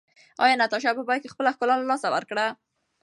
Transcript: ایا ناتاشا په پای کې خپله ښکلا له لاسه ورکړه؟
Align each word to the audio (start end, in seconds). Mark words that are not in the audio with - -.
ایا 0.43 0.55
ناتاشا 0.61 0.91
په 0.97 1.03
پای 1.07 1.19
کې 1.21 1.31
خپله 1.33 1.49
ښکلا 1.55 1.75
له 1.77 1.85
لاسه 1.91 2.07
ورکړه؟ 2.11 2.45